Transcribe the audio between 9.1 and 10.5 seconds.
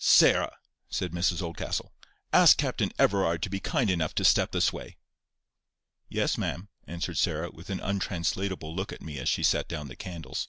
as she set down the candles.